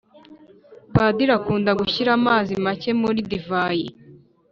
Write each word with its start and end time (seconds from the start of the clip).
Padiri 0.93 1.31
akunda 1.39 1.71
gushyira 1.79 2.09
amazi 2.17 2.51
make 2.65 2.91
muri 3.01 3.19
divayi 3.31 3.87